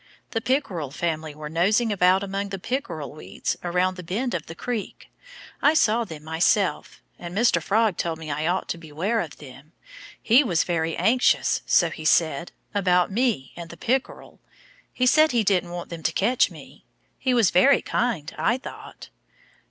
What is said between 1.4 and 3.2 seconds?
nosing about among the pickerel